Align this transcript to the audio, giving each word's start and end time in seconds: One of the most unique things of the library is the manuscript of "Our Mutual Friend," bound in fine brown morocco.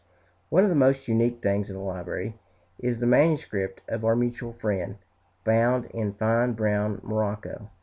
One 0.49 0.63
of 0.63 0.69
the 0.71 0.75
most 0.75 1.07
unique 1.07 1.43
things 1.43 1.69
of 1.69 1.75
the 1.75 1.79
library 1.83 2.33
is 2.79 2.97
the 2.97 3.05
manuscript 3.05 3.83
of 3.87 4.03
"Our 4.03 4.15
Mutual 4.15 4.53
Friend," 4.53 4.95
bound 5.43 5.85
in 5.91 6.13
fine 6.15 6.53
brown 6.53 7.01
morocco. 7.03 7.69